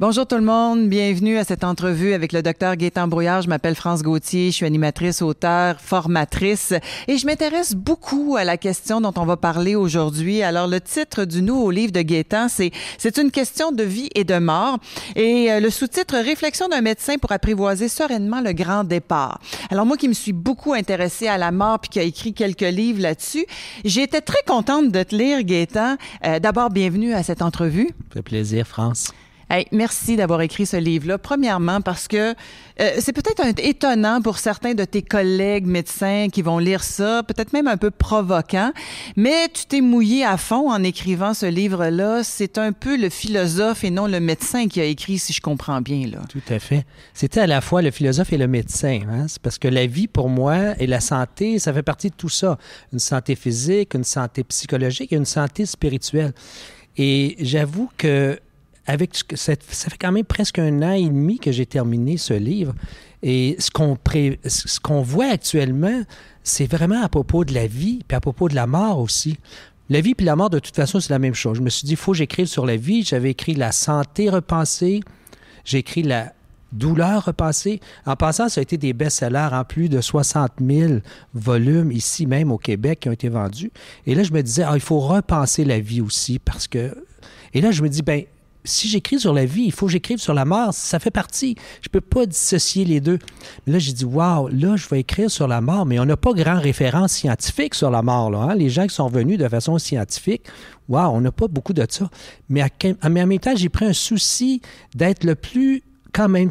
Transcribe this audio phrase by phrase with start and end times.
[0.00, 3.42] Bonjour tout le monde, bienvenue à cette entrevue avec le docteur Gaétan Brouillard.
[3.42, 6.72] Je m'appelle France Gauthier, je suis animatrice, auteur, formatrice
[7.08, 10.40] et je m'intéresse beaucoup à la question dont on va parler aujourd'hui.
[10.40, 14.22] Alors le titre du nouveau livre de Gaétan, c'est c'est une question de vie et
[14.22, 14.78] de mort
[15.16, 19.40] et euh, le sous-titre Réflexion d'un médecin pour apprivoiser sereinement le grand départ.
[19.68, 22.60] Alors moi qui me suis beaucoup intéressée à la mort puis qui a écrit quelques
[22.60, 23.46] livres là-dessus,
[23.84, 25.96] j'ai été très contente de te lire Gaétan.
[26.24, 27.88] Euh, D'abord bienvenue à cette entrevue.
[27.88, 29.10] Ça fait plaisir France.
[29.50, 31.16] Hey, merci d'avoir écrit ce livre-là.
[31.16, 32.34] Premièrement, parce que
[32.80, 37.54] euh, c'est peut-être étonnant pour certains de tes collègues médecins qui vont lire ça, peut-être
[37.54, 38.72] même un peu provoquant,
[39.16, 42.24] mais tu t'es mouillé à fond en écrivant ce livre-là.
[42.24, 45.80] C'est un peu le philosophe et non le médecin qui a écrit, si je comprends
[45.80, 46.06] bien.
[46.06, 46.18] Là.
[46.28, 46.84] Tout à fait.
[47.14, 49.00] C'était à la fois le philosophe et le médecin.
[49.10, 49.28] Hein?
[49.28, 52.28] C'est parce que la vie, pour moi, et la santé, ça fait partie de tout
[52.28, 52.58] ça.
[52.92, 56.34] Une santé physique, une santé psychologique et une santé spirituelle.
[56.98, 58.38] Et j'avoue que
[58.88, 62.74] avec ça fait quand même presque un an et demi que j'ai terminé ce livre.
[63.22, 66.02] Et ce qu'on pré- ce qu'on voit actuellement,
[66.42, 69.36] c'est vraiment à propos de la vie, puis à propos de la mort aussi.
[69.90, 71.58] La vie puis la mort, de toute façon, c'est la même chose.
[71.58, 73.04] Je me suis dit, il faut que j'écrive sur la vie.
[73.04, 75.00] J'avais écrit la santé repensée.
[75.64, 76.32] J'ai écrit la
[76.72, 77.80] douleur repensée.
[78.06, 80.94] En passant, ça a été des best-sellers en plus de 60 000
[81.34, 83.70] volumes ici même au Québec qui ont été vendus.
[84.06, 86.94] Et là, je me disais, ah, il faut repenser la vie aussi parce que...
[87.52, 88.24] Et là, je me dis, ben
[88.68, 90.72] si j'écris sur la vie, il faut que j'écrive sur la mort.
[90.72, 91.56] Ça fait partie.
[91.82, 93.18] Je peux pas dissocier les deux.
[93.66, 96.32] Là, j'ai dit, waouh, là, je vais écrire sur la mort, mais on n'a pas
[96.32, 98.34] grand référence scientifique sur la mort.
[98.34, 98.54] Hein.
[98.54, 100.42] Les gens qui sont venus de façon scientifique,
[100.88, 102.10] waouh, on n'a pas beaucoup de ça.
[102.48, 102.68] Mais, à,
[103.08, 104.60] mais en même temps, j'ai pris un souci
[104.94, 105.82] d'être le plus,
[106.12, 106.50] quand même,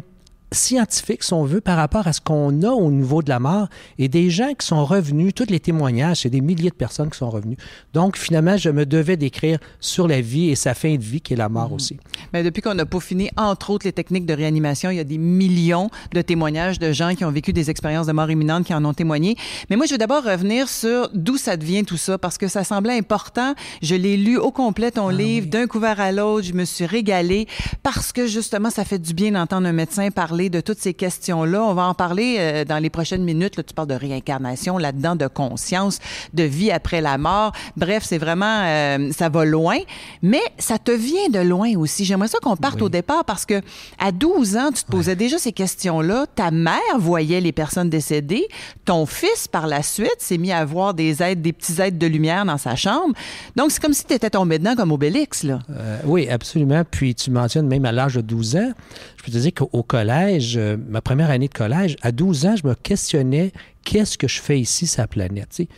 [0.52, 3.68] scientifique, si on veut, par rapport à ce qu'on a au niveau de la mort
[3.98, 7.18] et des gens qui sont revenus, tous les témoignages, c'est des milliers de personnes qui
[7.18, 7.56] sont revenues.
[7.92, 11.34] Donc, finalement, je me devais d'écrire sur la vie et sa fin de vie, qui
[11.34, 11.74] est la mort mmh.
[11.74, 11.96] aussi.
[12.32, 15.18] Mais depuis qu'on a peaufiné, entre autres, les techniques de réanimation, il y a des
[15.18, 18.84] millions de témoignages de gens qui ont vécu des expériences de mort imminente, qui en
[18.84, 19.36] ont témoigné.
[19.68, 22.64] Mais moi, je veux d'abord revenir sur d'où ça devient tout ça, parce que ça
[22.64, 23.54] semblait important.
[23.82, 25.50] Je l'ai lu au complet, ton ah, livre, oui.
[25.50, 26.46] d'un couvert à l'autre.
[26.46, 27.46] Je me suis régalée
[27.82, 31.60] parce que, justement, ça fait du bien d'entendre un médecin parler de toutes ces questions-là.
[31.64, 33.56] On va en parler euh, dans les prochaines minutes.
[33.56, 35.98] Là, tu parles de réincarnation là-dedans, de conscience,
[36.34, 37.52] de vie après la mort.
[37.76, 39.78] Bref, c'est vraiment, euh, ça va loin,
[40.22, 42.04] mais ça te vient de loin aussi.
[42.04, 42.82] J'aimerais ça qu'on parte oui.
[42.82, 43.60] au départ parce que
[43.98, 45.16] à 12 ans, tu te posais ouais.
[45.16, 46.26] déjà ces questions-là.
[46.32, 48.46] Ta mère voyait les personnes décédées.
[48.84, 52.06] Ton fils, par la suite, s'est mis à voir des aides, des petits aides de
[52.06, 53.14] lumière dans sa chambre.
[53.56, 55.58] Donc, c'est comme si tu étais tombé dedans comme Obélix, là.
[55.70, 56.82] Euh, oui, absolument.
[56.88, 58.72] Puis tu mentionnes même à l'âge de 12 ans,
[59.18, 62.56] je peux te dire qu'au collège, euh, ma première année de collège, à 12 ans,
[62.56, 63.52] je me questionnais
[63.84, 65.48] qu'est-ce que je fais ici, sa planète.
[65.50, 65.68] T'sais?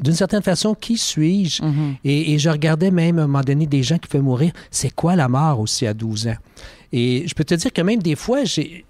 [0.00, 1.62] D'une certaine façon, qui suis-je?
[1.62, 1.94] Mm -hmm.
[2.04, 4.52] et, et, je regardais même à un moment donné des gens qui pouvaient mourir.
[4.70, 6.36] C'est quoi la mort aussi à 12 ans?
[6.92, 8.84] Et je peux te dire que même des fois, j'ai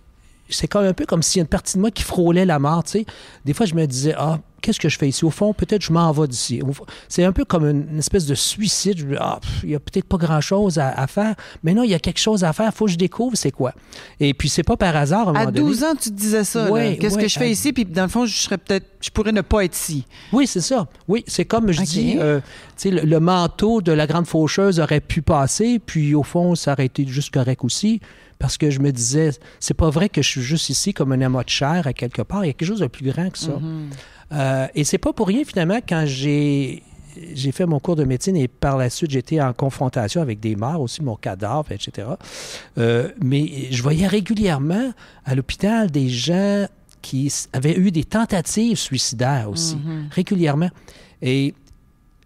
[0.48, 2.58] c'est comme un peu comme s'il y a une partie de moi qui frôlait la
[2.58, 3.06] mort, tu sais.
[3.44, 5.24] Des fois, je me disais, ah, qu'est-ce que je fais ici?
[5.24, 6.60] Au fond, peut-être je m'en vais d'ici.
[7.08, 8.98] C'est un peu comme une, une, espèce de suicide.
[8.98, 11.34] Je me dis, ah, il y a peut-être pas grand-chose à, à, faire.
[11.62, 12.70] Mais non, il y a quelque chose à faire.
[12.72, 13.74] Il faut que je découvre c'est quoi.
[14.20, 15.36] Et puis, c'est pas par hasard.
[15.36, 15.92] À, à 12 donné.
[15.92, 16.70] ans, tu te disais ça.
[16.70, 17.48] Ouais, qu'est-ce que je fais à...
[17.48, 17.72] ici?
[17.72, 20.06] Puis, dans le fond, je serais peut-être, je pourrais ne pas être ici.
[20.32, 20.86] Oui, c'est ça.
[21.08, 21.90] Oui, c'est comme je okay.
[21.90, 22.44] dis, euh, tu
[22.76, 25.78] sais, le, le manteau de la grande faucheuse aurait pu passer.
[25.78, 28.00] Puis, au fond, ça aurait été juste correct aussi
[28.38, 29.30] parce que je me disais,
[29.60, 32.22] c'est pas vrai que je suis juste ici comme un amas de chair à quelque
[32.22, 32.44] part.
[32.44, 33.52] Il y a quelque chose de plus grand que ça.
[33.52, 33.92] Mm -hmm.
[34.32, 36.82] euh, et c'est pas pour rien finalement quand j'ai
[37.34, 40.56] j'ai fait mon cours de médecine et par la suite j'étais en confrontation avec des
[40.56, 42.08] morts aussi, mon cadavre, etc.
[42.78, 44.92] Euh, mais je voyais régulièrement
[45.24, 46.66] à l'hôpital des gens
[47.02, 50.14] qui avaient eu des tentatives suicidaires aussi, mm -hmm.
[50.14, 50.70] régulièrement.
[51.22, 51.54] Et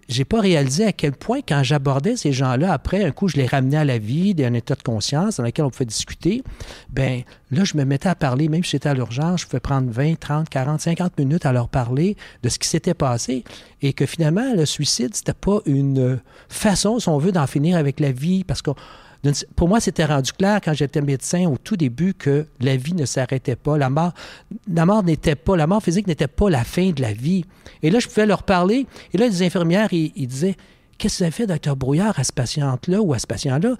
[0.08, 3.46] j'ai pas réalisé à quel point, quand j'abordais ces gens-là, après, un coup, je les
[3.46, 6.42] ramenais à la vie, d'un état de conscience dans lequel on pouvait discuter,
[6.90, 9.90] ben là, je me mettais à parler, même si j'étais à l'urgence, je pouvais prendre
[9.90, 13.44] 20, 30, 40, 50 minutes à leur parler de ce qui s'était passé
[13.82, 18.00] et que finalement, le suicide, c'était pas une façon, si on veut, d'en finir avec
[18.00, 18.70] la vie, parce que
[19.56, 23.04] pour moi, c'était rendu clair quand j'étais médecin au tout début que la vie ne
[23.04, 23.76] s'arrêtait pas.
[23.76, 24.12] La mort,
[24.72, 27.44] la mort n'était pas, la mort physique n'était pas la fin de la vie.
[27.82, 28.86] Et là, je pouvais leur parler.
[29.12, 30.56] Et là, les infirmières, ils, disaient
[30.98, 33.76] qu'est-ce que ça fait, docteur Brouillard, à ce patient-là ou à ce patient-là?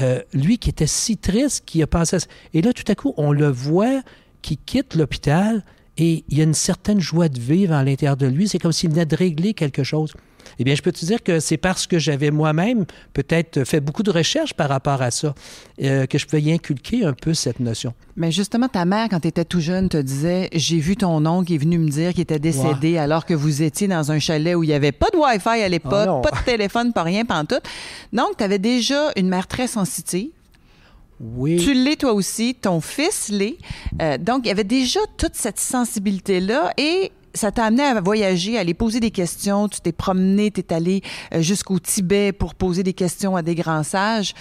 [0.00, 2.18] Euh, lui qui était si triste, qui a pensé à...
[2.54, 4.02] Et là, tout à coup, on le voit
[4.42, 5.64] qui quitte l'hôpital
[5.96, 8.48] et il y a une certaine joie de vivre à l'intérieur de lui.
[8.48, 10.14] C'est comme s'il venait de régler quelque chose.
[10.60, 12.84] Eh bien, je peux te dire que c'est parce que j'avais moi-même
[13.14, 15.34] peut-être fait beaucoup de recherches par rapport à ça
[15.82, 17.94] euh, que je pouvais y inculquer un peu cette notion.
[18.14, 21.46] Mais justement, ta mère, quand tu étais tout jeune, te disait J'ai vu ton oncle
[21.46, 24.54] qui est venu me dire qu'il était décédé alors que vous étiez dans un chalet
[24.54, 27.24] où il n'y avait pas de Wi-Fi à l'époque, ah pas de téléphone, pas rien,
[27.24, 27.60] pas en tout.
[28.12, 30.28] Donc, tu avais déjà une mère très sensitive.
[31.20, 31.56] Oui.
[31.56, 33.56] Tu l'es toi aussi, ton fils l'est.
[34.02, 38.56] Euh, donc, il y avait déjà toute cette sensibilité-là et ça t'a amené à voyager,
[38.56, 39.68] à aller poser des questions.
[39.68, 41.02] Tu t'es promené, tu es allé
[41.34, 44.34] euh, jusqu'au Tibet pour poser des questions à des grands sages.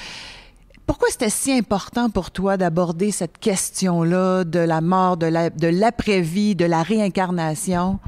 [0.86, 6.66] Pourquoi c'était si important pour toi d'aborder cette question-là de la mort, de l'après-vie, de,
[6.66, 8.00] la réincarnation?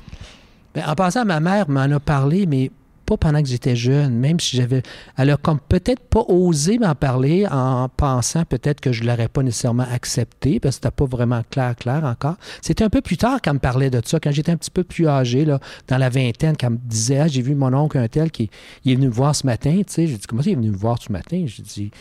[0.73, 2.71] Bien, en passant, ma mère m'en a parlé, mais
[3.17, 4.83] pendant que j'étais jeune, même si j'avais.
[5.17, 9.43] Elle a comme peut-être pas osé m'en parler en pensant peut-être que je l'aurais pas
[9.43, 12.35] nécessairement accepté, parce que c'était pas vraiment clair, clair encore.
[12.61, 14.83] C'était un peu plus tard qu'elle me parlait de ça, quand j'étais un petit peu
[14.83, 18.07] plus âgé, là, dans la vingtaine, qu'elle me disait ah, j'ai vu mon oncle un
[18.07, 18.49] tel qui
[18.85, 19.77] est venu me voir ce matin.
[19.77, 21.43] Tu sais, j'ai dit comment ça, il est venu me voir ce matin?
[21.45, 21.91] J'ai dit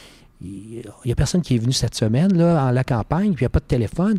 [0.42, 3.44] il n'y a personne qui est venu cette semaine là, en la campagne, puis il
[3.44, 4.18] n'y a pas de téléphone.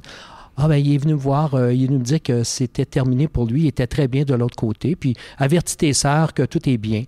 [0.58, 2.86] Ah ben, il est venu me voir, euh, il est venu me dire que c'était
[2.86, 6.44] terminé pour lui, il était très bien de l'autre côté, puis avertis tes sœurs que
[6.44, 7.06] tout est bien.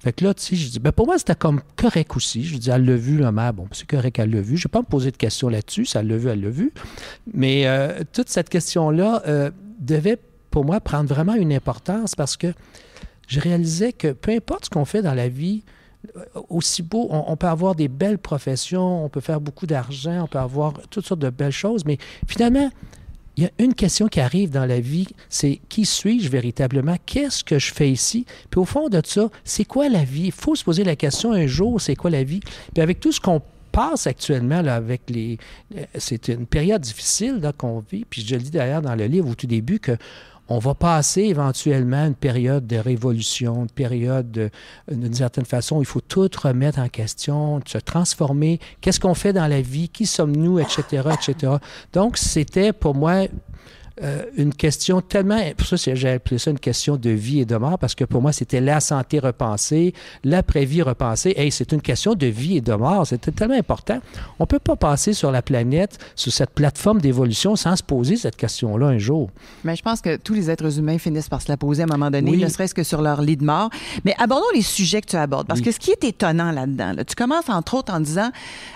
[0.00, 2.42] Fait que là, tu sais, je dis, ben pour moi, c'était comme correct aussi.
[2.42, 3.52] Je dis, elle l'a vu, la mère.
[3.52, 4.56] Bon, c'est correct, elle l'a vu.
[4.56, 5.84] Je ne vais pas me poser de questions là-dessus.
[5.84, 6.72] Ça l'a vu, elle l'a vu.
[7.34, 10.18] Mais euh, toute cette question-là euh, devait,
[10.50, 12.52] pour moi, prendre vraiment une importance parce que
[13.28, 15.62] je réalisais que peu importe ce qu'on fait dans la vie,
[16.48, 20.38] aussi beau, on, peut avoir des belles professions, on peut faire beaucoup d'argent, on peut
[20.38, 22.70] avoir toutes sortes de belles choses, mais finalement,
[23.36, 26.96] il y a une question qui arrive dans la vie, c'est qui suis-je véritablement?
[27.06, 28.26] Qu'est-ce que je fais ici?
[28.50, 30.26] Puis au fond de ça, c'est quoi la vie?
[30.26, 32.40] Il faut se poser la question un jour, c'est quoi la vie?
[32.74, 33.40] Puis avec tout ce qu'on
[33.72, 35.38] passe actuellement avec les...
[35.76, 39.28] Euh, c'est une période difficile qu'on vit, puis je le dis d'ailleurs dans le livre
[39.28, 39.96] au tout début que
[40.50, 44.50] on va passer éventuellement une période de révolution, une période
[44.90, 48.58] d'une certaine façon, il faut tout remettre en question, se transformer.
[48.80, 49.88] Qu'est-ce qu'on fait dans la vie?
[49.88, 50.58] Qui sommes-nous?
[50.58, 50.82] Etc.,
[51.14, 51.54] etc.
[51.92, 53.26] Donc, c'était pour moi
[54.02, 55.40] euh, une question tellement.
[55.56, 58.22] Pour ça, j'ai appelé ça une question de vie et de mort, parce que pour
[58.22, 59.94] moi, c'était la santé repensée,
[60.24, 61.34] l'après-vie repensée.
[61.36, 63.06] Hey, c'est une question de vie et de mort.
[63.06, 64.00] C'était tellement important.
[64.38, 68.16] On ne peut pas passer sur la planète, sur cette plateforme d'évolution, sans se poser
[68.16, 69.30] cette question-là un jour.
[69.64, 71.88] Mais je pense que tous les êtres humains finissent par se la poser à un
[71.88, 73.70] moment donné, ne serait-ce que sur leur lit de mort.
[74.04, 77.14] Mais abordons les sujets que tu abordes, parce que ce qui est étonnant là-dedans, tu
[77.14, 78.30] commences entre autres en disant,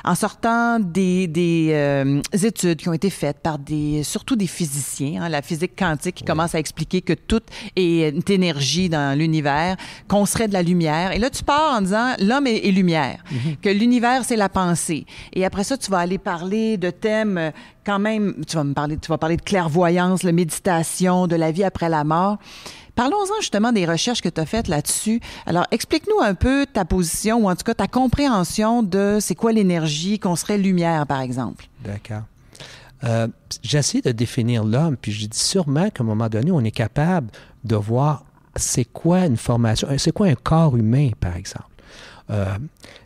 [0.05, 5.14] en sortant des, des euh, études qui ont été faites par des, surtout des physiciens,
[5.19, 7.43] Hein, la physique quantique qui commence à expliquer que tout
[7.77, 9.77] est énergie dans l'univers,
[10.09, 11.13] qu'on serait de la lumière.
[11.13, 13.57] Et là, tu pars en disant l'homme est, lumière, mhm.
[13.63, 15.07] que l'univers c'est la pensée.
[15.33, 17.51] Et après ça, tu vas aller parler de thèmes euh,
[17.85, 18.35] quand même.
[18.47, 21.89] Tu vas me parler, tu vas parler de clairvoyance, la méditation, de la vie après
[21.89, 22.39] la mort.
[22.95, 25.21] Parlons-en justement des recherches que tu as faites là-dessus.
[25.47, 29.53] Alors, explique-nous un peu ta position ou en tout cas ta compréhension de c'est quoi
[29.53, 31.67] l'énergie, qu'on serait lumière, par exemple.
[31.85, 32.23] D'accord.
[33.03, 33.29] Euh,
[33.63, 37.31] j'essaie de définir l'homme, puis je dis sûrement qu'à un moment donné, on est capable
[37.65, 38.25] de voir
[38.57, 41.74] c'est quoi une formation, c'est quoi un corps humain, par exemple.
[42.31, 42.57] Euh,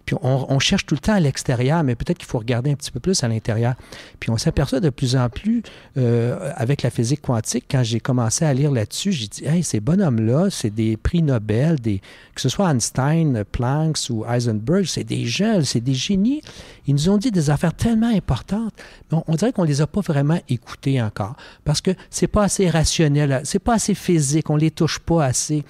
[0.04, 2.90] puis on, cherche tout le temps à l'extérieur, mais peut-être qu'il faut regarder un petit
[2.90, 3.74] peu plus à l'intérieur.
[4.20, 5.62] Puis on s'aperçoit de plus en plus,
[5.98, 9.80] euh, avec la physique quantique, quand j'ai commencé à lire là-dessus, j'ai dit, hey, ces
[9.80, 12.00] bonhommes-là, c'est des prix Nobel, des,
[12.34, 16.40] que ce soit Einstein, Planck ou Heisenberg, c'est des gens, c'est des génies.
[16.86, 18.72] Ils nous ont dit des affaires tellement importantes,
[19.12, 22.70] mais on, dirait qu'on les a pas vraiment écoutés encore, parce que c'est pas assez
[22.70, 25.64] rationnel, c'est pas assez physique, on les touche pas assez.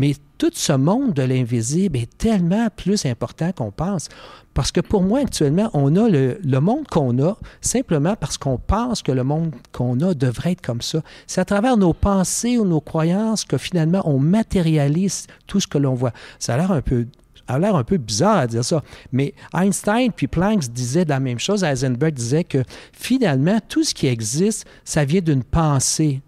[0.00, 4.08] Mais tout ce monde de l'invisible est tellement plus important qu'on pense.
[4.54, 9.02] Parce que pour moi, actuellement, on a le, monde qu'on a simplement parce qu'on pense
[9.02, 11.02] que le monde qu'on a devrait être comme ça.
[11.26, 15.76] C'est à travers nos pensées ou nos croyances que finalement on matérialise tout ce que
[15.76, 16.12] l'on voit.
[16.38, 17.06] Ça a l'air un peu
[17.46, 21.38] a l'air un peu bizarre à dire ça, mais Einstein puis Planck disaient la même
[21.38, 21.62] chose.
[21.62, 22.62] Heisenberg disait que
[22.94, 26.22] finalement, tout ce qui existe, ça vient d'une pensée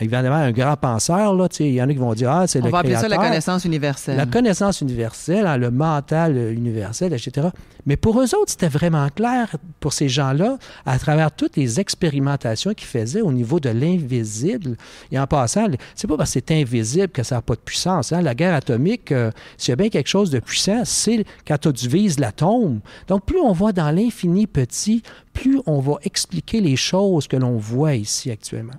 [0.00, 2.66] évidemment, un grand penseur, là, il y en a qui vont dire, ah, c'est le
[2.66, 4.16] On va appeler ça la connaissance universelle.
[4.16, 7.48] La connaissance universelle, hein, le mental universel, etc.
[7.86, 12.74] Mais pour eux autres, c'était vraiment clair, pour ces gens-là, à travers toutes les expérimentations
[12.74, 14.76] qu'ils faisaient au niveau de l'invisible.
[15.10, 18.12] Et en passant, c'est pas parce que c'est invisible que ça n'a pas de puissance.
[18.12, 18.22] Hein.
[18.22, 21.88] La guerre atomique, euh, s'il y a bien quelque chose de puissant, c'est quand tu
[21.88, 22.80] vises l'atome.
[23.08, 27.56] Donc, plus on va dans l'infini petit, plus on va expliquer les choses que l'on
[27.56, 28.74] voit ici actuellement.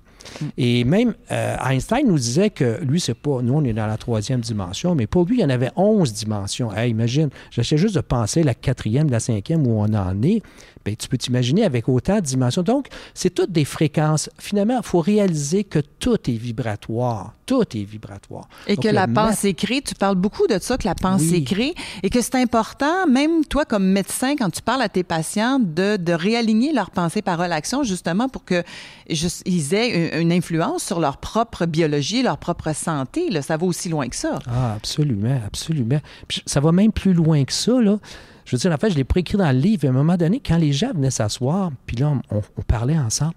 [0.57, 3.41] Et même euh, Einstein nous disait que lui, c'est pas.
[3.41, 6.13] Nous, on est dans la troisième dimension, mais pour lui, il y en avait onze
[6.13, 6.71] dimensions.
[6.75, 10.41] imagine, j'essaie juste de penser la quatrième, la cinquième, où on en est.
[10.85, 12.61] Bien, tu peux t'imaginer avec autant de dimensions.
[12.61, 14.29] Donc, c'est toutes des fréquences.
[14.37, 17.33] Finalement, il faut réaliser que tout est vibratoire.
[17.45, 18.47] Tout est vibratoire.
[18.67, 22.09] Et que la pensée crée, tu parles beaucoup de ça, que la pensée crée, et
[22.09, 26.13] que c'est important, même toi comme médecin, quand tu parles à tes patients, de, de
[26.13, 28.63] réaligner leur pensée, parole, action, justement pour que
[29.07, 33.29] ils aient une, influence sur leur propre biologie, leur propre santé.
[33.29, 33.41] Là.
[33.41, 34.39] Ça va aussi loin que ça.
[34.47, 35.99] Ah, absolument, absolument.
[36.45, 37.99] ça va même plus loin que ça, là.
[38.45, 39.87] Je veux dire, en fait, je l'ai préécrit dans le livre.
[39.87, 43.35] À un moment donné, quand les gens venaient s'asseoir, puis là, on, parlait ensemble.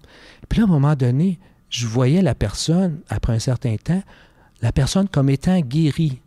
[0.49, 4.01] Puis là, à un moment donné, je voyais la personne, après un certain temps,
[4.61, 6.21] la personne comme étant guérie.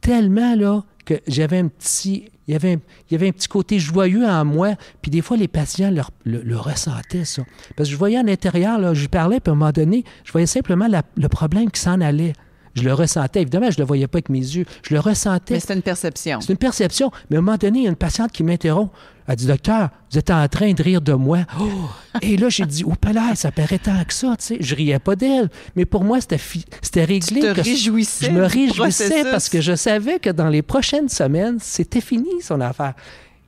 [0.00, 2.30] Tellement, là, que j'avais un petit...
[2.46, 4.74] Il y, avait un, petit côté joyeux en moi.
[5.02, 5.92] Puis des fois, les patients
[6.24, 7.42] le, ressentaient, ça.
[7.76, 10.32] Parce que je voyais à l'intérieur, là, je parlais, puis à un moment donné, je
[10.32, 12.32] voyais simplement le problème qui s'en allait.
[12.78, 13.42] Je le ressentais.
[13.42, 14.64] Évidemment, je ne le voyais pas avec mes yeux.
[14.82, 15.54] Je le ressentais.
[15.54, 16.40] Mais c'est une perception.
[16.40, 17.10] C'est une perception.
[17.30, 18.90] Mais à un moment donné, il y a une patiente qui m'interrompt.
[19.26, 21.40] Elle dit, docteur, vous êtes en train de rire de moi.
[21.60, 21.64] Oh!
[22.22, 24.56] Et là, j'ai dit, oh, là, ça paraît tant que ça, tu sais.
[24.60, 25.50] Je riais pas d'elle.
[25.76, 26.40] Mais pour moi, c'était,
[26.80, 27.40] c'était réglé.
[27.40, 28.26] Tu te réjouissais.
[28.26, 32.60] Je me réjouissais parce que je savais que dans les prochaines semaines, c'était fini son
[32.62, 32.94] affaire.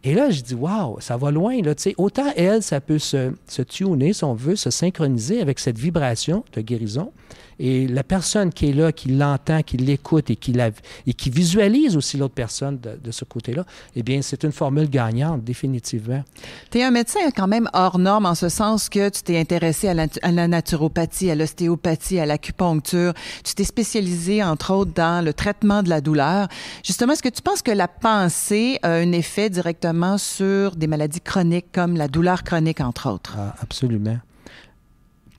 [0.02, 1.60] Et là, je dis, waouh, ça va loin.
[1.62, 1.74] Là.
[1.76, 5.78] sais, autant elle, ça peut se, se tuner, si on veut, se synchroniser avec cette
[5.78, 7.12] vibration de guérison.
[7.62, 10.70] Et la personne qui est là, qui l'entend, qui l'écoute et qui, la,
[11.06, 15.44] et qui visualise aussi l'autre personne de, ce côté-là, eh bien, c'est une formule gagnante,
[15.44, 16.24] définitivement.
[16.70, 19.88] Tu es un médecin quand même hors norme en ce sens que tu t'es intéressé
[19.88, 19.94] à
[20.32, 23.12] la, naturopathie, à l'ostéopathie, à l'acupuncture.
[23.44, 26.48] Tu t'es spécialisé, entre autres, dans le traitement de la douleur.
[26.82, 31.20] Justement, est-ce que tu penses que la pensée a un effet directement sur des maladies
[31.20, 33.34] chroniques comme la douleur chronique, entre autres?
[33.36, 34.16] Ah, absolument.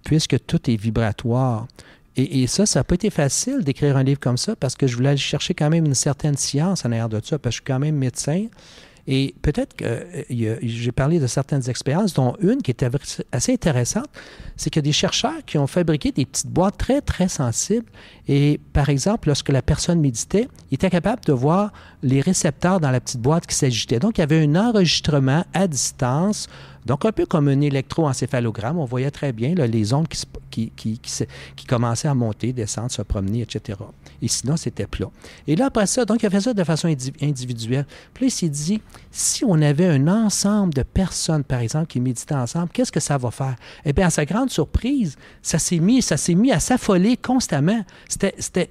[0.03, 1.65] Puisque tout est vibratoire,
[2.17, 4.95] et, ça, ça n'a pas été facile d'écrire un livre comme ça parce que je
[4.95, 7.61] voulais aller chercher quand même une certaine science en arrière de ça, parce que je
[7.61, 8.47] suis quand même médecin.
[9.07, 12.87] Et peut-être que euh, j'ai parlé de certaines expériences, dont une qui était
[13.31, 14.09] assez intéressante,
[14.57, 17.87] c'est qu'il y a des chercheurs qui ont fabriqué des petites boîtes très, très sensibles.
[18.27, 21.71] Et par exemple, lorsque la personne méditait, il était capable de voir
[22.03, 23.99] les récepteurs dans la petite boîte qui s'agitaient.
[23.99, 26.47] Donc, il y avait un enregistrement à distance
[26.85, 31.65] donc, un peu comme un électroencéphalogramme, on voyait très bien les ondes qui, qui, qui,
[31.65, 33.77] commençaient à monter, descendre, se promener, etc.
[34.21, 35.09] Et sinon, c'était plat.
[35.47, 36.87] Et là, après ça, donc, il a fait ça de façon
[37.21, 37.85] individuelle.
[38.13, 41.99] Puis là, il s'est dit, si on avait un ensemble de personnes, par exemple, qui
[41.99, 43.55] méditaient ensemble, qu'est-ce que ça va faire?
[43.85, 47.81] Eh bien, à sa grande surprise, ça s'est mis, ça s'est mis à s'affoler constamment.
[48.07, 48.69] C'était,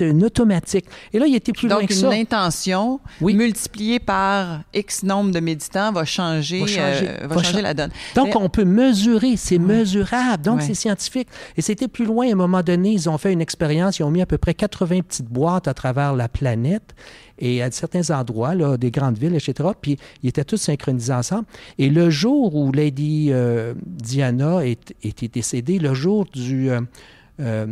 [0.00, 0.86] une automatique.
[1.12, 2.02] Et là, il était plus loin que ça.
[2.02, 7.42] Donc, une intention multipliée par X nombre de méditants va changer, va changer, euh, va
[7.42, 7.90] changer la donne.
[8.14, 10.42] Donc, on peut mesurer, c'est mesurable.
[10.42, 11.28] Donc, c'est scientifique.
[11.56, 14.10] Et c'était plus loin, à un moment donné, ils ont fait une expérience, ils ont
[14.10, 16.94] mis à peu près 80 petites boîtes à travers la planète
[17.38, 19.70] et à certains endroits, là, des grandes villes, etc.
[19.80, 21.44] Puis ils étaient tous synchronisés ensemble.
[21.78, 26.70] Et le jour où Lady euh, Diana était décédée, le jour du...
[26.70, 26.80] Euh,
[27.38, 27.66] euh,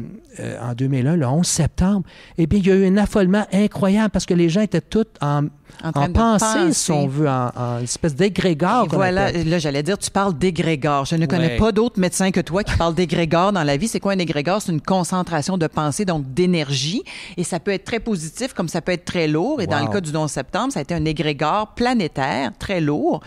[0.60, 2.02] en 2001, le 11 septembre,
[2.38, 5.06] eh bien, il y a eu un affolement incroyable parce que les gens étaient tous
[5.20, 5.44] en
[5.82, 8.86] en, en pensée, si on veut, en, espèce d'égrégore.
[8.90, 11.04] Voilà, là, j'allais dire, tu parles d'égrégore.
[11.04, 13.88] Je ne connais pas d'autres médecins que toi qui parlent d'égrégore dans la vie.
[13.88, 14.62] C'est quoi un égrégore?
[14.62, 17.02] C'est une concentration de pensée, donc d'énergie.
[17.36, 19.60] Et ça peut être très positif comme ça peut être très lourd.
[19.60, 23.20] Et dans le cas du 11 septembre, ça a été un égrégore planétaire, très lourd,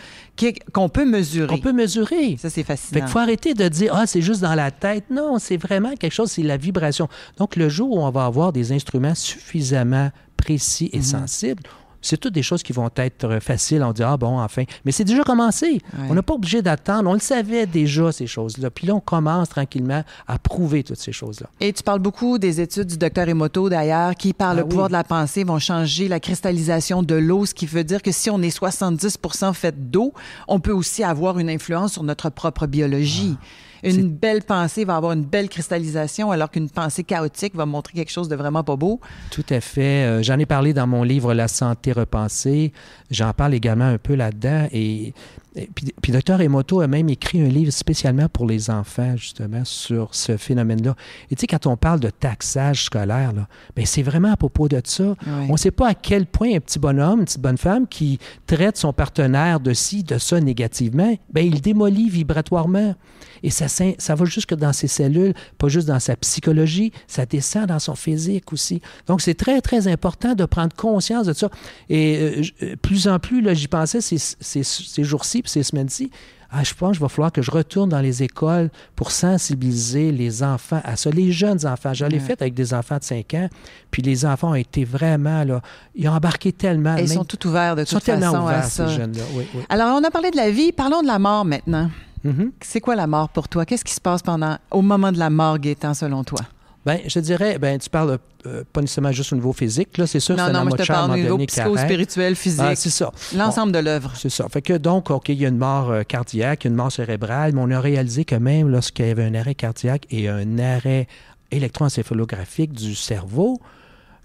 [0.74, 1.54] qu'on peut mesurer.
[1.54, 2.38] On peut mesurer.
[2.40, 3.06] Ça, c'est fascinant.
[3.06, 5.06] Fait faut arrêter de dire, ah, c'est juste dans la tête.
[5.10, 7.08] Non, c'est vraiment quelque chose, c'est la vibration.
[7.38, 11.04] Donc, le jour où on va avoir des instruments suffisamment précis et mhm.
[11.04, 11.64] sensibles,
[12.02, 13.84] c'est toutes des choses qui vont être faciles.
[13.84, 14.64] On dit, ah bon, enfin.
[14.86, 15.82] Mais c'est déjà commencé.
[16.10, 17.10] On n'a pas obligé d'attendre.
[17.10, 18.70] On le savait déjà, ces choses-là.
[18.70, 21.50] Puis là, on commence tranquillement à prouver toutes ces choses-là.
[21.60, 24.88] Et tu parles beaucoup des études du docteur Emoto, d'ailleurs, qui, par le ah pouvoir
[24.88, 28.30] de la pensée, vont changer la cristallisation de l'eau, ce qui veut dire que si
[28.30, 30.14] on est 70% fait d'eau,
[30.48, 33.38] on peut aussi avoir une influence sur notre propre biologie.
[33.42, 33.46] Ah.
[33.90, 38.12] Une belle pensée va avoir une belle cristallisation, alors qu'une pensée chaotique va montrer quelque
[38.12, 39.00] chose de vraiment pas beau.
[39.32, 40.06] Tout à fait.
[40.06, 42.74] Euh, j'en ai parlé dans mon livre La santé repensée.
[43.12, 44.68] J'en parle également un peu là-dedans.
[44.72, 45.14] Et
[45.74, 46.42] puis, puis Dr.
[46.42, 50.96] Emoto a même écrit un livre spécialement pour les enfants, justement, sur ce phénomène-là.
[51.32, 54.68] Et tu sais, quand on parle de taxage scolaire, là, ben, c'est vraiment à propos
[54.68, 55.16] de ça.
[55.50, 58.20] On ne sait pas à quel point un petit bonhomme, une petite bonne femme qui
[58.46, 62.96] traite son partenaire de ci, de ça négativement, ben, il démolit vibratoirement.
[63.44, 67.68] Et ça, ça va jusque dans ses cellules, pas juste dans sa psychologie, ça descend
[67.68, 68.82] dans son physique aussi.
[69.08, 71.50] Donc, c'est très, très important de prendre conscience de ça.
[71.90, 76.12] Et euh, euh, plus en plus, j'y pensais ces, ces, ces jours-ci, ces semaines-ci,
[76.50, 80.44] ah, je pense qu'il va falloir que je retourne dans les écoles pour sensibiliser les
[80.44, 81.94] enfants à ça, les jeunes enfants.
[81.94, 83.50] Je l'ai fait avec des enfants de 5 ans,
[83.92, 85.62] puis les enfants ont été vraiment, là,
[85.94, 86.96] ils ont embarqué tellement.
[86.96, 88.88] Et ils sont tout ouverts de toute façon ouverts, à ça.
[88.88, 89.24] Ces jeunes-là.
[89.34, 89.64] Oui, oui.
[89.68, 91.90] Alors, on a parlé de la vie, parlons de la mort maintenant.
[92.24, 92.52] Mhm.
[92.62, 93.66] C'est quoi la mort pour toi?
[93.66, 96.40] Qu'est-ce qui se passe pendant, au moment de la mort, Gaétan, selon toi?
[96.88, 100.22] Ben, je dirais, ben, tu parles euh, pas nécessairement juste au niveau physique, là, c'est
[100.22, 103.12] sûr, Non, non, moi, je te parle au niveau psycho-spirituel, physique, Ah, c'est ça.
[103.36, 104.14] l'ensemble de l'œuvre.
[104.16, 104.48] C'est ça.
[104.48, 107.60] Fait que donc, OK, il y a une mort euh, cardiaque, une mort cérébrale, mais
[107.62, 111.08] on a réalisé que même lorsqu'il y avait un arrêt cardiaque et un arrêt
[111.52, 113.60] électroencéphalographique du cerveau,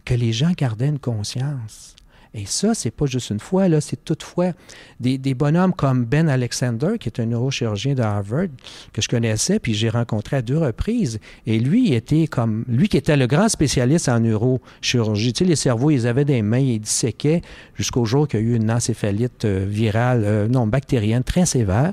[0.04, 1.97] que les gens gardaient une conscience.
[2.34, 4.52] Et ça, c'est pas juste une fois, là, c'est toutefois
[5.00, 8.46] des, des bonhommes comme Ben Alexander, qui est un neurochirurgien de Harvard,
[8.92, 11.20] que je connaissais, puis j'ai rencontré à deux reprises.
[11.46, 15.34] Et lui, il était comme, lui qui était le grand spécialiste en neurochirurgie.
[15.34, 17.42] Tu sais, les cerveaux, ils avaient des mains, ils disséquaient
[17.74, 21.92] jusqu'au jour qu'il y a eu une encéphalite euh, virale, euh, non, bactérienne très sévère.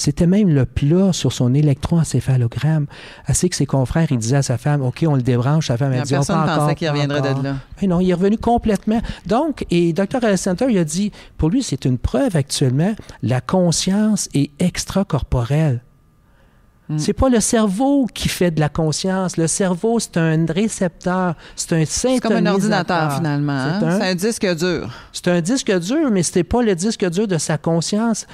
[0.00, 2.86] C'était même le plat sur son électroencéphalogramme.
[3.26, 5.66] Assez que ses confrères, il disait à sa femme, OK, on le débranche.
[5.66, 7.56] Sa femme, elle dit, on Personne pas pensait qu'il reviendrait de là.
[7.82, 9.00] Mais non, il est revenu complètement.
[9.26, 10.22] Donc, et Dr.
[10.22, 15.80] Alexander, il a dit, pour lui, c'est une preuve actuellement, la conscience est extracorporelle.
[16.88, 16.98] Mm.
[16.98, 19.36] C'est pas le cerveau qui fait de la conscience.
[19.36, 23.52] Le cerveau, c'est un récepteur, c'est un C'est comme un ordinateur, finalement.
[23.52, 23.76] hein?
[23.80, 24.90] C'est un- C'est un disque dur.
[25.12, 28.26] c'est un disque dur, mais ce n'est pas le disque dur de sa conscience.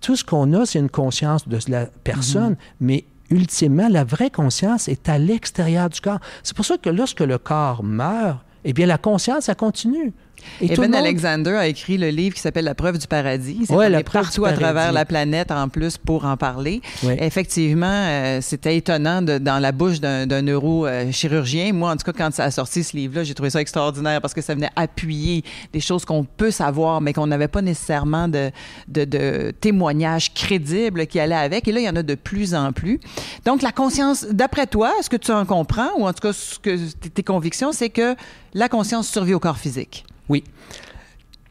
[0.00, 4.88] Tout ce qu'on a, c'est une conscience de la personne, mais ultimement, la vraie conscience
[4.88, 6.20] est à l'extérieur du corps.
[6.42, 10.12] C'est pour ça que lorsque le corps meurt, eh bien, la conscience, ça continue.
[10.60, 13.60] Et monde- Alexander a écrit le livre qui s'appelle La preuve du paradis.
[13.66, 16.80] C'est Ouais, La preuve partout à travers la planète en plus pour en parler.
[17.20, 21.72] Effectivement, euh, c'était étonnant de- dans la bouche d'un neurochirurgien.
[21.72, 24.34] Moi, en tout cas, quand ça a sorti ce livre-là, j'ai trouvé ça extraordinaire parce
[24.34, 25.42] que ça venait appuyer
[25.72, 28.50] des choses qu'on peut savoir, mais qu'on n'avait pas nécessairement de,
[28.88, 31.66] de, de témoignages crédibles qui allaient avec.
[31.68, 33.00] Et là, il y en a de plus en plus.
[33.44, 36.58] Donc, la conscience, d'après toi, est-ce que tu en comprends, ou en tout cas, ce
[36.58, 36.76] que
[37.08, 38.14] tes convictions, c'est que
[38.54, 40.04] la conscience survit au corps physique?
[40.30, 40.44] Oui.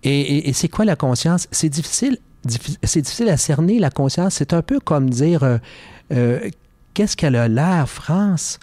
[0.03, 1.47] Et, et- et c'est quoi la conscience?
[1.51, 2.17] C'est difficile,
[2.47, 4.35] diffi- c'est difficile à cerner la conscience.
[4.35, 5.57] C'est un peu comme dire euh,
[6.13, 6.39] euh,
[6.93, 8.59] qu'est-ce qu'elle a l'air, France?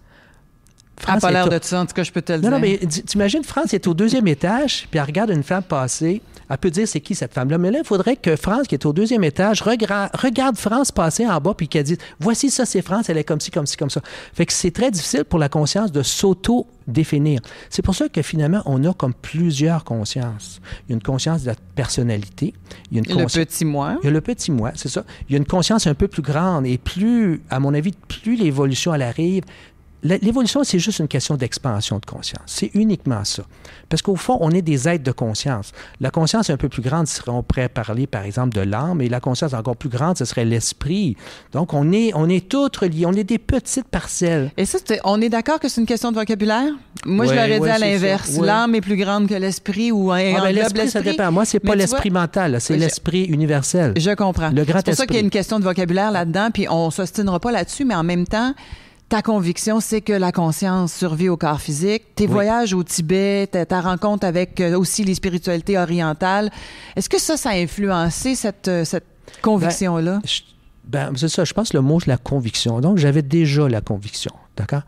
[1.06, 2.42] Elle n'a pas l'air au- de ça, en tout cas, je peux te le Non,
[2.42, 2.50] dire.
[2.52, 6.22] non, mais tu- t'imagines, France est au deuxième étage, puis elle regarde une femme passer.
[6.48, 7.58] Elle peut dire c'est qui cette femme-là?
[7.58, 11.26] Mais là, il faudrait que France, qui est au deuxième étage, regra- regarde France passer
[11.28, 13.76] en bas, puis qu'elle dise voici ça, c'est France, elle est comme ci, comme ci,
[13.76, 14.00] comme ça.
[14.32, 16.02] Fait que c'est très difficile pour la conscience de
[16.86, 17.40] s'auto-définir.
[17.70, 20.60] C'est pour ça que finalement, on a comme plusieurs consciences.
[20.86, 22.54] Il y a une conscience de la personnalité.
[22.90, 23.98] Il y a une Le petit moi.
[24.02, 25.04] Il y a le petit moi, c'est ça.
[25.28, 28.36] Il y a une conscience un peu plus grande et plus, à mon avis, plus
[28.36, 29.44] l'évolution elle arrive,
[30.06, 32.42] L'évolution, c'est juste une question d'expansion de conscience.
[32.46, 33.42] C'est uniquement ça.
[33.88, 35.72] Parce qu'au fond, on est des êtres de conscience.
[36.00, 39.08] La conscience un peu plus grande, serait, on pourrait parler, par exemple, de l'âme, et
[39.08, 41.16] la conscience encore plus grande, ce serait l'esprit.
[41.52, 43.06] Donc, on est, on est toutes reliés.
[43.06, 44.52] On est des petites parcelles.
[44.56, 46.72] Et ça, on est d'accord que c'est une question de vocabulaire?
[47.04, 48.36] Moi, je Ouais, l'aurais dit à l'inverse.
[48.36, 48.46] Ouais.
[48.46, 51.30] L'âme est plus grande que l'esprit ou un Ah, ben, l'esprit, ça dépend.
[51.32, 53.92] Moi, c'est pas l'esprit mental, c'est l'esprit universel.
[53.96, 54.50] Je comprends.
[54.50, 56.90] Le grand C'est pour ça qu'il y a une question de vocabulaire là-dedans, puis on
[56.90, 58.54] s'ostinera pas là-dessus, mais en même temps,
[59.08, 62.14] ta conviction, c'est que la conscience survit au corps physique.
[62.16, 62.32] Tes Oui.
[62.32, 66.50] voyages au Tibet, ta, ta rencontre avec euh, aussi les spiritualités orientales,
[66.96, 69.06] est-ce que ça, ça a influencé cette, euh, cette
[69.42, 70.20] conviction-là?
[70.24, 70.40] Je-
[70.88, 72.80] Ben, c'est ça, je pense le mot, c'est la conviction.
[72.80, 74.82] Donc, j'avais déjà la conviction, d'accord?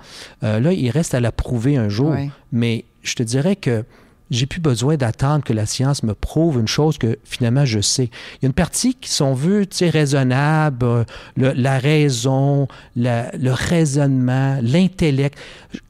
[0.45, 2.15] Euh, là, il reste à la prouver un jour.
[2.53, 3.85] Mais je te dirais que
[4.31, 8.05] j'ai plus besoin d'attendre que la science me prouve une chose que finalement je sais.
[8.35, 11.05] Il y a une partie qui sont vues, tu sais, raisonnables, euh,
[11.37, 15.39] le- la raison, la- le raisonnement, l'intellect.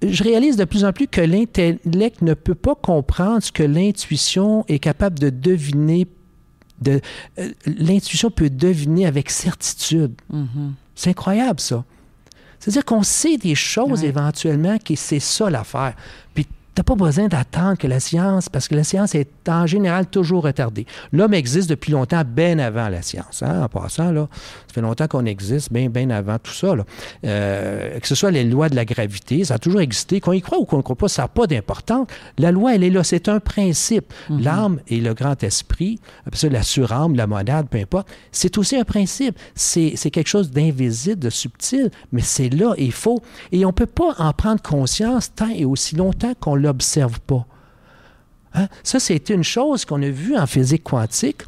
[0.03, 3.63] Je- Je réalise de plus en plus que l'intellect ne peut pas comprendre ce que
[3.63, 6.07] l'intuition est capable de deviner.
[6.81, 7.01] De,
[7.41, 10.13] euh, l'intuition peut deviner avec certitude.
[10.33, 10.75] Mhm.
[10.95, 11.85] C'est incroyable, ça.
[12.61, 14.09] C'est-à-dire qu'on sait des choses Ouais.
[14.09, 15.95] éventuellement que c'est ça l'affaire.
[16.35, 16.47] Puis
[16.79, 20.45] t'as pas besoin d'attendre que la science, parce que la science est en général toujours
[20.45, 20.87] retardée.
[21.13, 23.43] L'homme existe depuis longtemps, bien avant la science.
[23.43, 24.29] hein, en passant, là,
[24.69, 26.77] ça fait longtemps qu'on existe, bien, bien avant tout ça.
[26.77, 26.85] là.
[27.25, 30.21] Euh, que ce soit les lois de la gravité, ça a toujours existé.
[30.21, 32.07] Qu'on y croit ou qu'on ne croit pas, ça n'a pas d'importance.
[32.39, 34.13] La loi, elle est là, c'est un principe.
[34.31, 35.99] L'âme et le grand esprit,
[36.33, 39.37] ça, la surâme, la monade, peu importe, c'est aussi un principe.
[39.57, 43.21] C'est quelque chose d'invisible, de subtil, mais c'est là, et il faut.
[43.51, 47.21] Et on ne peut pas en prendre conscience tant et aussi longtemps qu'on ne l'observe
[47.21, 47.47] pas.
[48.55, 48.69] Hein?
[48.83, 51.43] Ça, c'est une chose qu'on a vue en physique quantique.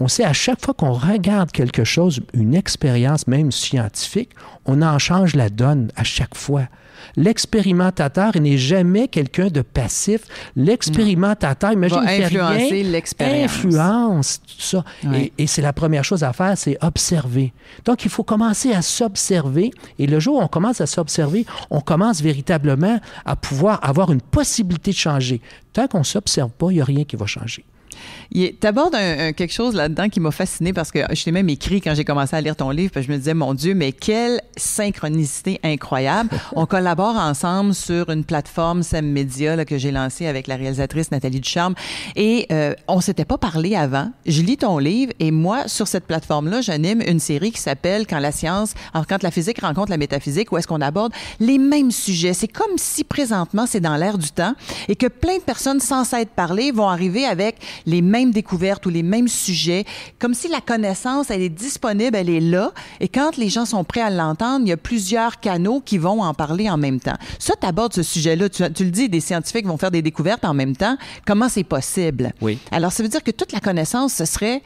[0.00, 4.30] on sait à chaque fois qu'on regarde quelque chose, une expérience même scientifique,
[4.66, 6.66] on en change la donne à chaque fois.
[7.16, 10.20] L'expérimentateur n'est jamais quelqu'un de passif.
[10.56, 13.44] L'expérimentateur, imagine, Va il influencer rien, l'expérience.
[13.44, 14.84] influence tout ça.
[15.14, 17.52] Et, et c'est la première chose à faire, c'est observer.
[17.84, 19.70] Donc, il faut commencer à s'observer.
[19.98, 24.20] Et le jour où on commence à s'observer, on commence véritablement à pouvoir avoir une
[24.20, 25.40] possibilité de changer.
[25.72, 27.64] Tant qu'on ne s'observe pas, il n'y a rien qui va changer.
[28.32, 31.48] Tu abordes un- un- quelque chose là-dedans qui m'a fasciné parce que je t'ai même
[31.48, 33.74] écrit quand j'ai commencé à lire ton livre, parce que je me disais, mon Dieu,
[33.74, 36.30] mais quelle synchronicité incroyable.
[36.56, 41.10] On collabore ensemble sur une plateforme Sem Media là, que j'ai lancée avec la réalisatrice
[41.10, 41.74] Nathalie Ducharme
[42.16, 44.10] et euh, on s'était pas parlé avant.
[44.26, 48.18] Je lis ton livre et moi, sur cette plateforme-là, j'anime une série qui s'appelle Quand
[48.18, 51.90] la science, alors, quand la physique rencontre la métaphysique, où est-ce qu'on aborde les mêmes
[51.90, 52.34] sujets.
[52.34, 54.54] C'est comme si présentement c'est dans l'air du temps
[54.88, 58.90] et que plein de personnes sans s'être parlé vont arriver avec les mêmes découvertes ou
[58.90, 59.84] les mêmes sujets,
[60.18, 63.84] comme si la connaissance, elle est disponible, elle est là, et quand les gens sont
[63.84, 67.16] prêts à l'entendre, il y a plusieurs canaux qui vont en parler en même temps.
[67.38, 70.44] Ça, tu abordes ce sujet-là, tu, tu le dis, des scientifiques vont faire des découvertes
[70.44, 70.96] en même temps.
[71.26, 72.32] Comment c'est possible?
[72.40, 72.58] Oui.
[72.70, 74.62] Alors, ça veut dire que toute la connaissance, ce serait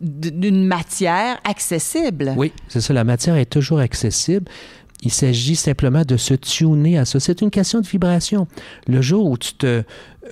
[0.00, 2.34] d'une matière accessible.
[2.36, 2.92] Oui, c'est ça.
[2.92, 4.50] La matière est toujours accessible.
[5.02, 7.20] Il s'agit simplement de se tuner à ça.
[7.20, 8.48] C'est une question de vibration.
[8.86, 9.84] Le jour où tu te,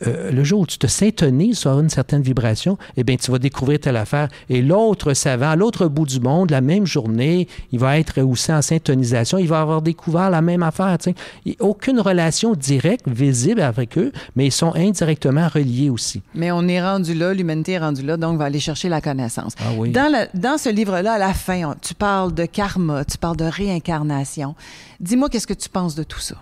[0.07, 3.39] euh, le jour où tu te syntonises sur une certaine vibration, eh bien, tu vas
[3.39, 4.29] découvrir telle affaire.
[4.49, 8.53] Et l'autre savant, à l'autre bout du monde, la même journée, il va être aussi
[8.53, 9.39] en syntonisation.
[9.39, 10.97] Il va avoir découvert la même affaire.
[10.99, 11.15] tu sais.
[11.45, 16.23] Il n'y a aucune relation directe, visible avec eux, mais ils sont indirectement reliés aussi.
[16.35, 19.01] Mais on est rendu là, l'humanité est rendue là, donc on va aller chercher la
[19.01, 19.55] connaissance.
[19.61, 19.91] Ah oui.
[19.91, 24.55] Dans, dans ce livre-là, à la fin, tu parles de karma, tu parles de réincarnation.
[25.01, 26.37] Dis-moi, qu'est-ce que tu penses de tout ça?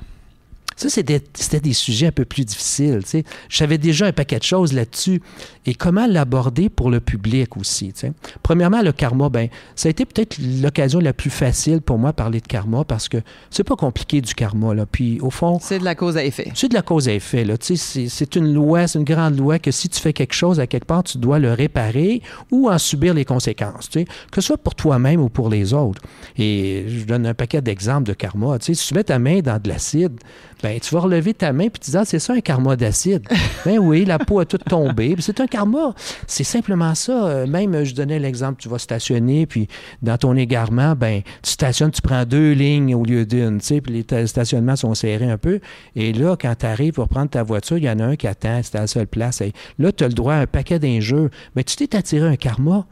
[0.77, 1.21] Ça, c'était
[1.61, 3.01] des sujets un peu plus difficiles.
[3.05, 3.25] tu sais.
[3.49, 5.21] J'avais déjà un paquet de choses là-dessus.
[5.67, 7.93] Et comment l'aborder pour le public aussi.
[7.93, 8.13] tu sais.
[8.43, 12.17] Premièrement, le karma, ben, ça a été peut-être l'occasion la plus facile pour moi de
[12.17, 13.19] parler de karma parce que
[13.51, 14.75] c'est pas compliqué du karma.
[14.75, 14.85] Là.
[14.91, 16.51] Puis, au fond, C'est de la cause à effet.
[16.55, 17.45] c'est de la cause à effet.
[17.45, 17.57] là.
[17.57, 20.35] Tu sais, C'est c'est une loi, c'est une grande loi que si tu fais quelque
[20.35, 23.89] chose à quelque part, tu dois le réparer ou en subir les conséquences.
[23.89, 24.05] tu sais.
[24.31, 26.03] Que ce soit pour toi-même ou pour les autres.
[26.37, 28.59] Et je donne un paquet d'exemples de karma.
[28.59, 30.19] Tu sais, si tu mets ta main dans de l'acide,
[30.65, 33.23] ben, tu vas relever ta main puis tu dis, ah, c'est ça un karma d'acide.
[33.67, 35.15] ben oui, la peau a toute tombé.
[35.19, 35.95] C'est un karma.
[36.27, 37.27] C'est simplement ça.
[37.27, 39.69] Euh, Même, je donnais l'exemple, tu vas stationner, puis
[40.01, 43.81] dans ton égarement, ben, tu stationnes, tu prends deux lignes au lieu d'une, tu sais,
[43.83, 45.61] puis les ta- stationnements sont serrés un peu.
[45.97, 48.27] Et là, quand tu arrives pour prendre ta voiture, il y en a un qui
[48.27, 49.43] attend, c'est à la seule place.
[49.79, 51.29] Là, tu as le droit à un paquet d'injures.
[51.57, 52.87] Mais tu t'es attiré un karma.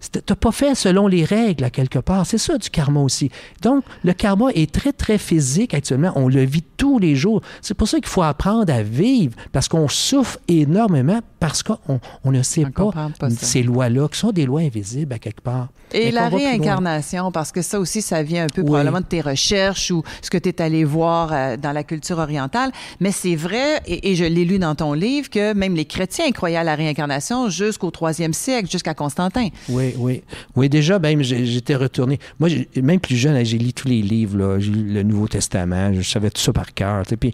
[0.00, 2.24] Tu n'as pas fait selon les règles, à quelque part.
[2.26, 3.30] C'est ça du karma aussi.
[3.62, 6.12] Donc, le karma est très, très physique actuellement.
[6.16, 7.42] On le vit tous les jours.
[7.60, 12.32] C'est pour ça qu'il faut apprendre à vivre, parce qu'on souffre énormément, parce qu'on on
[12.32, 15.68] ne sait On pas, ces lois-là, qui sont des lois invisibles à quelque part.
[15.92, 18.66] Et Mais la réincarnation, parce que ça aussi, ça vient un peu Oui.
[18.68, 22.18] probablement de tes recherches ou ce que tu es allé voir euh, dans la culture
[22.18, 22.70] orientale.
[23.00, 26.30] Mais c'est vrai, et, et je l'ai lu dans ton livre, que même les chrétiens
[26.30, 29.48] croyaient à la réincarnation jusqu'au troisième siècle, jusqu'à Constantin.
[29.68, 30.22] Oui, oui.
[30.56, 32.18] Oui, déjà, même, j'ai- j'étais retourné.
[32.38, 32.48] Moi,
[32.82, 36.52] même plus jeune, j'ai lu tous les livres, le Nouveau Testament, je savais tout ça
[36.52, 37.02] par cœur.
[37.18, 37.32] Puis,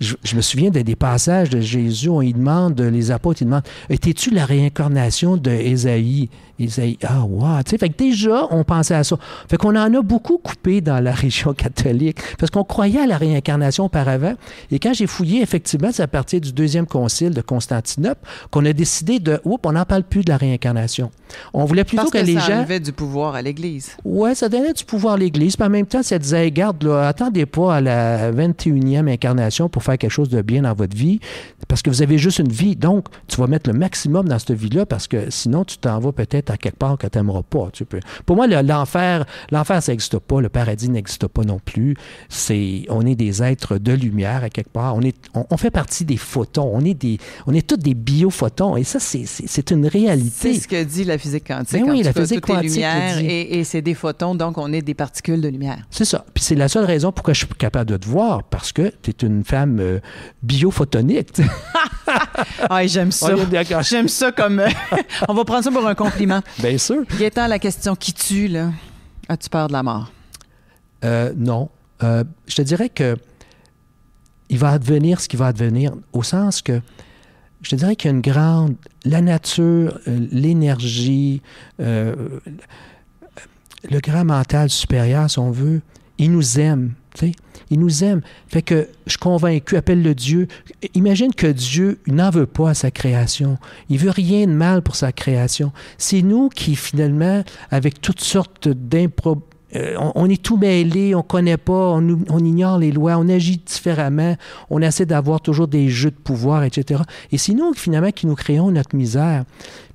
[0.00, 3.62] je, me souviens de- des passages de Jésus où il demande, les apôtres, ils demandent
[3.90, 7.62] Étais-tu la réincarnation de Ésaïe Ésaïe, ah, wow.
[7.64, 9.16] Tu sais, fait que déjà, on pensait à ça.
[9.48, 13.16] Fait qu'on en a beaucoup coupé dans la région catholique parce qu'on croyait à la
[13.16, 14.34] réincarnation auparavant.
[14.70, 18.72] Et quand j'ai fouillé, effectivement, c'est à partir du deuxième concile de Constantinople qu'on a
[18.72, 21.10] décidé de, oups, on n'en parle plus de la réincarnation.
[21.52, 22.58] On voulait plutôt Parce que, que, les ça gens.
[22.60, 23.90] enlevait du pouvoir à l'Église.
[24.04, 25.56] Ouais, ça donnait du pouvoir à l'Église.
[25.56, 29.82] Puis en même temps, ça disait, garde, là, attendez pas à la 21e incarnation pour
[29.82, 31.20] faire quelque chose de bien dans votre vie,
[31.68, 32.76] parce que vous avez juste une vie.
[32.76, 36.12] Donc, tu vas mettre le maximum dans cette vie-là, parce que sinon, tu t'en vas
[36.12, 37.68] peut-être à quelque part que tu n'aimeras pas.
[37.72, 38.00] Tu peux.
[38.26, 40.40] Pour moi, le- l'enfer, l'enfer, ça n'existe pas.
[40.40, 41.94] Le paradis n'existe pas non plus.
[42.28, 44.94] C'est, on est des êtres de lumière à quelque part.
[44.96, 46.70] On, est, on, on fait partie des photons.
[46.72, 48.76] On est, des, on est tous des biophotons.
[48.76, 50.54] Et ça, c'est, une réalité.
[50.54, 51.80] C'est ce que dit la physique quantique.
[51.82, 53.26] Ben en oui, la physique quantique lumière dit.
[53.26, 55.78] et, et c'est des photons, donc on est des particules de lumière.
[55.90, 56.24] C'est ça.
[56.34, 59.10] Puis c'est la seule raison pourquoi je suis capable de te voir, parce que tu
[59.10, 59.98] es une femme euh,
[60.42, 61.28] biophotonique.
[62.70, 63.28] Ah, j'aime ça.
[63.82, 64.60] J'aime ça comme...
[64.60, 64.68] euh,
[65.28, 66.37] on va prendre ça pour un compliment.
[66.58, 67.04] Bien sûr.
[67.18, 68.70] Gaétan, la question qui tue, là.
[69.28, 70.10] As-tu peur de la mort?
[71.04, 71.68] Euh, non.
[72.02, 73.16] Euh, je te dirais que
[74.48, 76.80] il va advenir ce qui va advenir, au sens que
[77.62, 78.76] je te dirais qu'il y a une grande.
[79.04, 81.42] La nature, euh, l'énergie,
[81.80, 82.40] euh,
[83.90, 85.82] le grand mental supérieur, si on veut,
[86.18, 86.92] il nous aime.
[87.70, 88.22] Il nous aime.
[88.46, 90.48] Fait que je suis convaincu, appelle-le Dieu.
[90.94, 93.58] Imagine que Dieu n'en veut pas à sa création.
[93.88, 95.72] Il veut rien de mal pour sa création.
[95.96, 99.42] C'est nous qui, finalement, avec toutes sortes d'impro
[99.76, 103.58] euh, on, est tout mêlé, on connaît pas, on, on, ignore les lois, on agit
[103.58, 104.36] différemment,
[104.70, 107.02] on essaie d'avoir toujours des jeux de pouvoir, etc.
[107.32, 109.44] Et c'est nous, finalement, qui nous créons notre misère.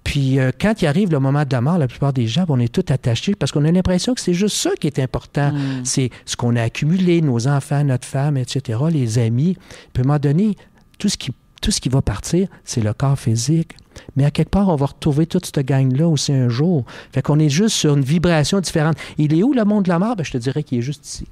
[0.04, 2.60] Puis euh, quand il arrive le moment de la mort, la plupart des gens, on
[2.60, 5.52] est tout attachés parce qu'on a l'impression que c'est juste ça qui est important.
[5.52, 5.86] Mm.
[5.86, 9.58] C'est ce qu'on a accumulé, nos enfants, notre femme, etc., les amis.
[9.94, 10.56] Puis à un moment donné,
[11.00, 11.32] tout ce qui,
[11.64, 13.76] tout ce qui va partir, c'est le corps physique.
[14.16, 16.84] Mais à quelque part, on va retrouver toute cette gang-là aussi un jour.
[17.14, 18.98] Fait qu'on est juste sur une vibration différente.
[19.18, 20.16] Il est où le monde de la mort?
[20.16, 21.26] Ben, je te dirais qu'il est juste ici.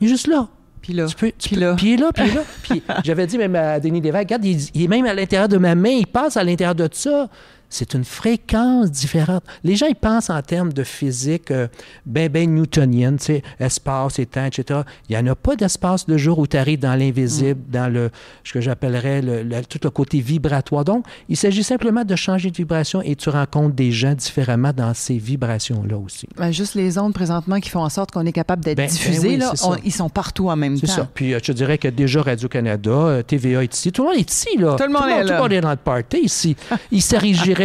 [0.00, 0.48] Il est juste là.
[0.80, 1.06] Puis là.
[1.16, 1.74] puis, là.
[1.74, 2.42] puis là, puis là.
[2.62, 5.56] puis j'avais dit même à Denis Lévesque, regarde, il, il, est même à l'intérieur de
[5.56, 7.28] ma main, il passe à l'intérieur de ça
[7.72, 9.42] c'est une fréquence différente.
[9.64, 11.68] Les gens, ils pensent en termes de physique euh,
[12.04, 14.80] ben, ben newtonienne, tu sais, espace et temps, etc.
[15.08, 17.72] Il n'y en a pas d'espace de jour où tu arrives dans l'invisible, mm.
[17.72, 18.10] dans le,
[18.44, 20.84] ce que j'appellerais le, tout le côté vibratoire.
[20.84, 24.92] Donc, il s'agit simplement de changer de vibration et tu rencontres des gens différemment dans
[24.92, 26.28] ces vibrations-là aussi.
[26.36, 28.92] Ben, juste les ondes présentement qui font en sorte qu'on est capable d'être ben, ben
[28.92, 30.86] diffusé, là, ils sont partout en même temps.
[30.86, 31.08] C'est ça.
[31.14, 34.30] Puis, euh, je dirais que déjà Radio-Canada, euh, TVA est ici, tout le monde est
[34.30, 34.76] ici, là.
[34.76, 35.24] Tout le monde, est là.
[35.24, 36.54] Tout le monde est dans le party ici.
[36.90, 37.00] Il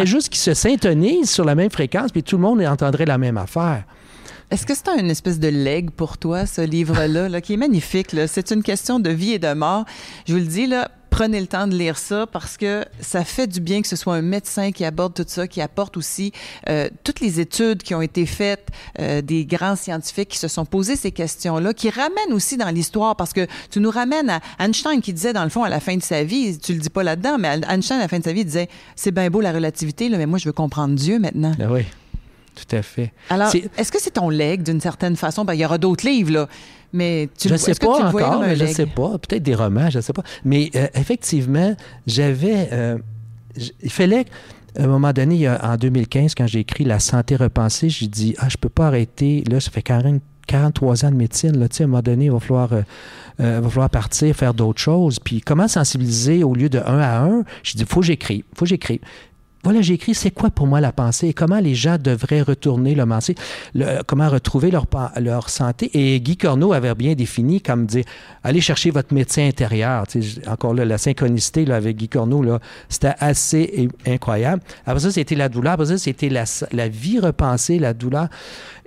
[0.06, 3.38] juste qu'ils se syntonisent sur la même fréquence, puis tout le monde entendrait la même
[3.38, 3.84] affaire.
[4.50, 8.16] Est-ce que c'est une espèce de leg pour toi, ce livre-là, là, qui est magnifique?
[8.28, 9.84] C'est une question de vie et de mort.
[10.26, 13.48] Je vous le dis, là, prenez le temps de lire ça parce que ça fait
[13.48, 16.32] du bien que ce soit un médecin qui aborde tout ça, qui apporte aussi
[16.70, 18.68] euh, toutes les études qui ont été faites,
[19.00, 23.16] euh, des grands scientifiques qui se sont posés ces questions-là, qui ramènent aussi dans l'histoire
[23.16, 25.98] parce que tu nous ramènes à Einstein qui disait dans le fond à la fin
[25.98, 28.32] de sa vie, tu le dis pas là-dedans, mais Einstein à la fin de sa
[28.32, 31.56] vie disait c'est bien beau la relativité, là, mais moi je veux comprendre Dieu maintenant.
[31.58, 31.82] Ben oui.
[32.58, 33.12] Tout à fait.
[33.30, 35.46] Alors, est-ce que c'est ton leg d'une certaine façon?
[35.46, 36.48] Ben, il y aura d'autres livres, là.
[36.92, 39.18] Mais tu je ne sais pas encore, mais je ne sais pas.
[39.18, 40.24] Peut-être des romans, je ne sais pas.
[40.44, 41.76] Mais euh, effectivement,
[42.08, 42.70] j'avais.
[42.72, 42.98] Euh,
[43.84, 44.26] il fallait.
[44.78, 48.48] À un moment donné, en 2015, quand j'ai écrit La santé repensée, j'ai dit Ah,
[48.48, 49.44] je ne peux pas arrêter.
[49.50, 51.58] Là, ça fait 43 ans de médecine.
[51.60, 52.82] Là, à un moment donné, il va falloir, euh,
[53.38, 55.20] va falloir partir, faire d'autres choses.
[55.20, 57.44] Puis comment sensibiliser au lieu de un à un?
[57.64, 58.44] J'ai dit il faut que j'écrive.
[58.54, 59.00] faut que j'écrive
[59.64, 61.28] voilà, j'ai écrit c'est quoi pour moi la pensée?
[61.28, 63.36] Et comment les gens devraient retourner le pensée,
[64.06, 65.90] comment retrouver leur, santé?
[65.94, 68.06] Et Guy Corneau avait bien défini comme dire
[68.44, 70.06] allez chercher votre médecin intérieur.
[70.48, 74.62] encore là, la synchronicité avec Guy Corneau, c'était assez incroyable.
[74.86, 75.74] Après ça, c'était la douleur.
[75.74, 78.28] Après ça, c'était la vie repensée, la douleur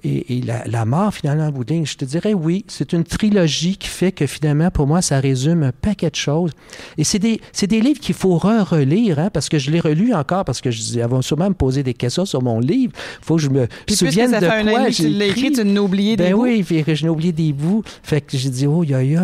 [0.03, 4.13] et, la, mort, finalement, en bout je te dirais oui, c'est une trilogie qui fait
[4.13, 6.53] que finalement, pour moi, ça résume un paquet de choses.
[6.99, 10.45] Et c'est des, des, livres qu'il faut re-relire, hein, parce que je l'ai relu encore,
[10.45, 12.93] parce que je vont sûrement me poser des questions sur mon livre.
[13.21, 15.53] Il faut que je me souvienne de quoi j'ai écrit.
[15.53, 16.43] Tu l'as oublié des ben bouts.
[16.43, 17.83] oui, puis je n'ai oublié des bouts.
[18.03, 19.23] Fait que j'ai dit, oh, ya, ya,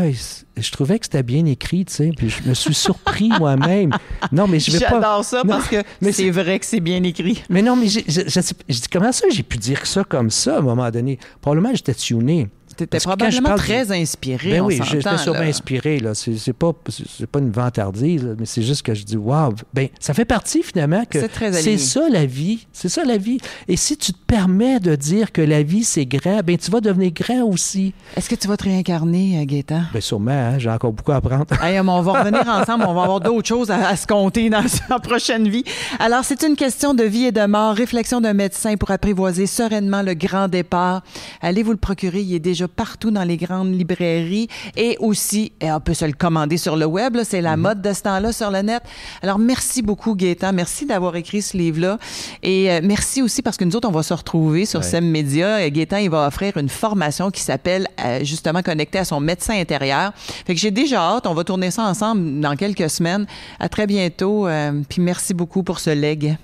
[0.57, 3.91] je trouvais que c'était bien écrit, tu sais, puis je me suis surpris moi-même.
[4.33, 4.91] Non, mais je vais pas...
[4.91, 7.43] J'adore ça parce que c'est vrai que c'est bien écrit.
[7.51, 10.59] Mais non, mais je, je, dis, comment ça j'ai pu dire ça comme ça à
[10.59, 11.19] un moment donné?
[11.41, 12.49] Probablement, j'étais tuné.
[12.77, 14.51] T'étais probablement très inspiré.
[14.51, 15.99] Ben oui, j'étais sûrement inspiré.
[15.99, 16.15] Là.
[16.15, 20.15] C'est, pas, c'est pas une vantardise, mais c'est juste que je dis, waouh, ben, ça
[20.15, 21.19] fait partie finalement que
[21.53, 22.67] c'est, ça la vie.
[22.73, 23.39] C'est ça la vie.
[23.69, 26.81] Et si tu te permets de dire que la vie c'est grand, ben tu vas
[26.81, 27.95] devenir grand aussi.
[28.17, 29.83] Est-ce que tu vas te réincarner, euh, Gaëtan?
[29.93, 31.47] Bien sûrement, hein, j'ai encore beaucoup à apprendre.
[31.97, 35.49] on va revenir ensemble, on va avoir d'autres choses à, se compter dans sa prochaine
[35.49, 35.65] vie.
[35.99, 40.03] Alors, c'est une question de vie et de mort, réflexion d'un médecin pour apprivoiser sereinement
[40.03, 41.03] le grand départ.
[41.41, 45.71] Allez vous le procurer, il est déjà partout dans les grandes librairies et aussi, et
[45.71, 47.63] on peut se le commander sur le web, c'est la mhm.
[47.63, 48.83] mode de ce temps-là sur le net.
[49.23, 50.53] Alors, merci beaucoup, Gaëtan.
[50.53, 51.99] Merci d'avoir écrit ce livre-là.
[52.43, 55.69] Et euh, merci aussi parce que nous autres, on va se retrouver sur SEM Media.
[55.71, 60.13] Gaëtan, il va offrir une formation qui s'appelle euh, justement Connecté à son médecin intérieur.
[60.17, 61.27] Fait que j'ai déjà hâte.
[61.27, 63.27] On va tourner ça ensemble dans quelques semaines.
[63.61, 64.47] À très bientôt.
[64.47, 66.37] Euh, puis merci beaucoup pour ce leg.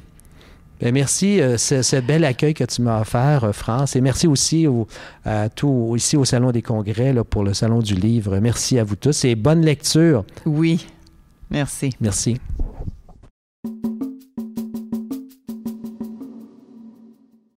[0.82, 3.94] Ben, merci euh, ce, bel accueil que tu m'as offert, euh, France.
[3.94, 4.88] Et merci aussi au,
[5.24, 8.36] à tout, ici au Salon des Congrès là, pour le Salon du Livre.
[8.40, 10.24] Merci à vous tous et bonne lecture.
[10.44, 10.84] Oui.
[11.50, 11.90] Merci.
[12.00, 12.40] Merci.